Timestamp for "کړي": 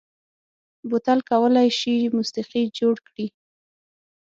3.07-3.27